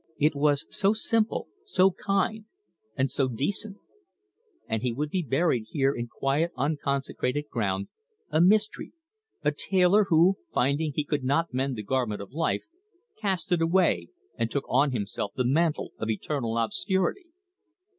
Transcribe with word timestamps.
It 0.17 0.33
was 0.35 0.65
so 0.67 0.93
simple, 0.93 1.47
so 1.63 1.91
kind, 1.91 2.45
and 2.95 3.11
so 3.11 3.27
decent. 3.27 3.77
And 4.67 4.81
he 4.81 4.91
would 4.91 5.11
be 5.11 5.21
buried 5.21 5.65
here 5.69 5.93
in 5.93 6.07
quiet, 6.07 6.51
unconsecrated 6.57 7.49
ground, 7.51 7.87
a 8.31 8.41
mystery, 8.41 8.93
a 9.43 9.51
tailor 9.51 10.05
who, 10.05 10.39
finding 10.51 10.91
he 10.95 11.03
could 11.05 11.23
not 11.23 11.53
mend 11.53 11.75
the 11.75 11.83
garment 11.83 12.19
of 12.19 12.31
life, 12.33 12.63
cast 13.19 13.51
it 13.51 13.61
away, 13.61 14.07
and 14.39 14.49
took 14.49 14.65
on 14.67 14.91
himself 14.91 15.33
the 15.35 15.45
mantle 15.45 15.91
of 15.99 16.09
eternal 16.09 16.57
obscurity. 16.57 17.27